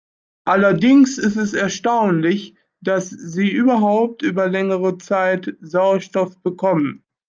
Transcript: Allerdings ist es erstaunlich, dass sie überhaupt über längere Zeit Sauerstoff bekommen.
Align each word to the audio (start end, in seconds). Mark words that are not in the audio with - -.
Allerdings 0.45 1.19
ist 1.19 1.35
es 1.35 1.53
erstaunlich, 1.53 2.55
dass 2.81 3.11
sie 3.11 3.51
überhaupt 3.51 4.23
über 4.23 4.47
längere 4.49 4.97
Zeit 4.97 5.53
Sauerstoff 5.61 6.41
bekommen. 6.41 7.03